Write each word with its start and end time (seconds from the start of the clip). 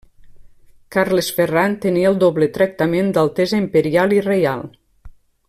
Carles 0.95 1.27
Ferran 1.39 1.75
tenia 1.83 2.07
el 2.13 2.17
doble 2.23 2.47
tractament 2.57 3.13
d'altesa 3.19 3.61
imperial 3.67 4.17
i 4.19 4.27
reial. 4.31 4.67